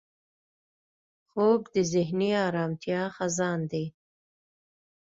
خوب 1.29 1.61
د 1.75 1.77
ذهني 1.93 2.31
ارامتیا 2.47 3.01
خزان 3.15 3.59
دی 3.71 3.85